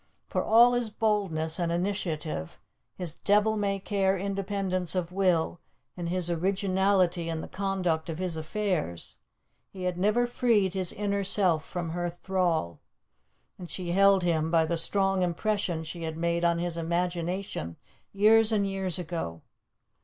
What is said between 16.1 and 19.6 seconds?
made on his imagination years and years ago.